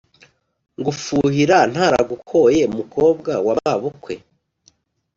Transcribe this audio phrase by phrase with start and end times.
[0.79, 4.13] Ngufuhira ntaragukoye mukobwa wa mabukwe